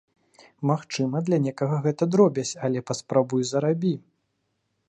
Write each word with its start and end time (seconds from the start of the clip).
Магчыма, 0.69 1.21
для 1.27 1.39
некага 1.43 1.77
гэта 1.85 2.03
дробязь, 2.15 2.57
але 2.69 2.79
паспрабуй 2.91 3.41
зарабі! 3.51 3.93